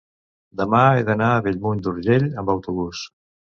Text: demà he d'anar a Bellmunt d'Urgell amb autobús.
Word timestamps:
demà 0.61 0.79
he 0.93 1.03
d'anar 1.09 1.27
a 1.35 1.45
Bellmunt 1.49 1.85
d'Urgell 1.89 2.27
amb 2.45 2.53
autobús. 2.57 3.07